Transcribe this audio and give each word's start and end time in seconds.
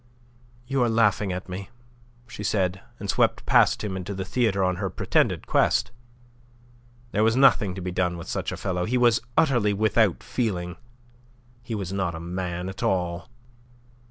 "You 0.65 0.81
are 0.81 0.89
laughing 0.89 1.31
at 1.31 1.47
me," 1.47 1.69
said 2.27 2.75
she, 2.77 2.81
and 2.99 3.07
swept 3.07 3.45
past 3.45 3.83
him 3.83 3.95
into 3.95 4.15
the 4.15 4.25
theatre 4.25 4.63
on 4.63 4.77
her 4.77 4.89
pretended 4.89 5.45
quest. 5.45 5.91
There 7.11 7.23
was 7.23 7.35
nothing 7.35 7.75
to 7.75 7.81
be 7.81 7.91
done 7.91 8.17
with 8.17 8.27
such 8.27 8.51
a 8.51 8.57
fellow. 8.57 8.85
He 8.85 8.97
was 8.97 9.21
utterly 9.37 9.73
without 9.73 10.23
feeling. 10.23 10.77
He 11.61 11.75
was 11.75 11.93
not 11.93 12.15
a 12.15 12.19
man 12.19 12.67
at 12.67 12.81
all. 12.81 13.29